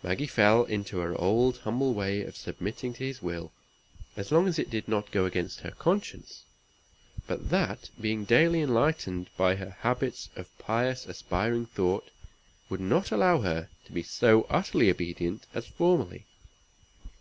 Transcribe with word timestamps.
Maggie 0.00 0.28
fell 0.28 0.62
into 0.62 0.98
her 1.00 1.20
old 1.20 1.58
humble 1.58 1.92
way 1.92 2.22
of 2.22 2.36
submitting 2.36 2.94
to 2.94 3.04
his 3.04 3.20
will, 3.20 3.50
as 4.16 4.30
long 4.30 4.46
as 4.46 4.60
it 4.60 4.70
did 4.70 4.86
not 4.86 5.10
go 5.10 5.24
against 5.24 5.62
her 5.62 5.72
conscience; 5.72 6.44
but 7.26 7.50
that, 7.50 7.90
being 8.00 8.24
daily 8.24 8.60
enlightened 8.60 9.28
by 9.36 9.56
her 9.56 9.70
habits 9.80 10.28
of 10.36 10.56
pious 10.60 11.04
aspiring 11.04 11.66
thought, 11.66 12.10
would 12.68 12.78
not 12.78 13.10
allow 13.10 13.40
her 13.40 13.68
to 13.86 13.90
be 13.90 14.04
so 14.04 14.42
utterly 14.48 14.88
obedient 14.88 15.48
as 15.52 15.66
formerly. 15.66 16.26